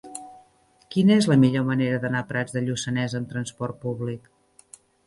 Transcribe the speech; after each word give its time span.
Quina 0.95 1.17
és 1.17 1.27
la 1.33 1.37
millor 1.43 1.67
manera 1.69 2.01
d'anar 2.07 2.25
a 2.25 2.29
Prats 2.33 2.57
de 2.59 2.65
Lluçanès 2.71 3.17
amb 3.21 3.33
trasport 3.37 3.83
públic? 3.87 4.35